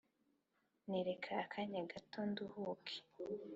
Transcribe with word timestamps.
ntereka 0.85 1.29
akanya 1.43 1.81
gato 1.91 2.19
nduhuka 2.29 2.93